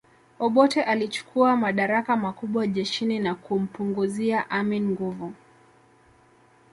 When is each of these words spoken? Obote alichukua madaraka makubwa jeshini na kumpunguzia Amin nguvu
Obote 0.39 0.83
alichukua 0.83 1.57
madaraka 1.57 2.15
makubwa 2.17 2.67
jeshini 2.67 3.19
na 3.19 3.35
kumpunguzia 3.35 4.49
Amin 4.49 4.89
nguvu 4.89 5.33